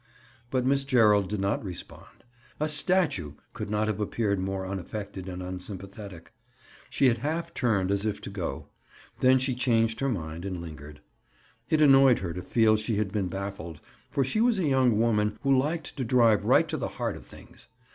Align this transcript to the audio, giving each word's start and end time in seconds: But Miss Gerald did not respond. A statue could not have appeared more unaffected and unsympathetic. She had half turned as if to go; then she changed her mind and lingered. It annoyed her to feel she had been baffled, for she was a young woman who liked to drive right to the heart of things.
But 0.49 0.65
Miss 0.65 0.83
Gerald 0.83 1.29
did 1.29 1.39
not 1.39 1.63
respond. 1.63 2.23
A 2.59 2.67
statue 2.67 3.33
could 3.53 3.69
not 3.69 3.85
have 3.85 3.99
appeared 3.99 4.39
more 4.39 4.65
unaffected 4.65 5.29
and 5.29 5.43
unsympathetic. 5.43 6.33
She 6.89 7.05
had 7.07 7.19
half 7.19 7.53
turned 7.53 7.91
as 7.91 8.03
if 8.03 8.19
to 8.21 8.31
go; 8.31 8.65
then 9.19 9.37
she 9.37 9.53
changed 9.53 9.99
her 9.99 10.09
mind 10.09 10.43
and 10.43 10.59
lingered. 10.59 11.01
It 11.69 11.81
annoyed 11.81 12.17
her 12.17 12.33
to 12.33 12.41
feel 12.41 12.77
she 12.77 12.95
had 12.95 13.11
been 13.11 13.27
baffled, 13.27 13.79
for 14.09 14.25
she 14.25 14.41
was 14.41 14.57
a 14.57 14.65
young 14.65 14.97
woman 14.97 15.37
who 15.43 15.55
liked 15.55 15.95
to 15.97 16.03
drive 16.03 16.45
right 16.45 16.67
to 16.69 16.77
the 16.77 16.87
heart 16.97 17.15
of 17.15 17.23
things. 17.23 17.67